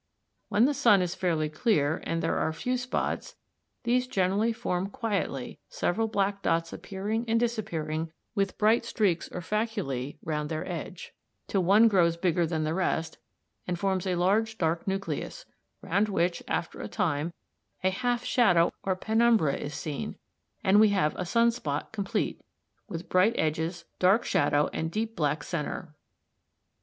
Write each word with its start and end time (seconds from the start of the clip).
When 0.49 0.65
the 0.65 0.73
sun 0.73 1.03
is 1.03 1.13
fairly 1.13 1.47
clear 1.47 2.01
and 2.07 2.23
there 2.23 2.39
are 2.39 2.51
few 2.53 2.75
spots, 2.75 3.35
these 3.83 4.07
generally 4.07 4.51
form 4.51 4.89
quietly, 4.89 5.59
several 5.69 6.07
black 6.07 6.41
dots 6.41 6.73
appearing 6.73 7.23
and 7.27 7.39
disappearing 7.39 8.11
with 8.33 8.57
bright 8.57 8.83
streaks 8.83 9.29
or 9.31 9.41
faculæ 9.41 10.17
round 10.23 10.49
their 10.49 10.67
edge, 10.67 11.13
till 11.45 11.61
one 11.63 11.87
grows 11.87 12.17
bigger 12.17 12.47
than 12.47 12.63
the 12.63 12.73
rest, 12.73 13.19
and 13.67 13.77
forms 13.77 14.07
a 14.07 14.15
large 14.15 14.57
dark 14.57 14.87
nucleus, 14.87 15.45
round 15.83 16.09
which, 16.09 16.41
after 16.47 16.81
a 16.81 16.87
time, 16.87 17.31
a 17.83 17.91
half 17.91 18.25
shadow 18.25 18.73
or 18.81 18.95
penumbra 18.95 19.53
is 19.55 19.75
seen 19.75 20.17
and 20.63 20.79
we 20.79 20.89
have 20.89 21.15
a 21.15 21.25
sun 21.27 21.51
spot 21.51 21.91
complete, 21.93 22.41
with 22.87 23.07
bright 23.07 23.35
edges, 23.37 23.85
dark 23.99 24.25
shadow, 24.25 24.67
and 24.73 24.89
deep 24.89 25.15
black 25.15 25.43
centre 25.43 25.89
(Fig. 25.93 25.95